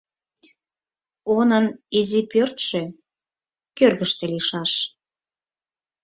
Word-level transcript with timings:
Онын 1.37 1.65
изи 1.99 2.21
пӧртшӧ 2.31 2.83
кӧргыштӧ 3.77 4.25
лийшаш. 4.31 4.71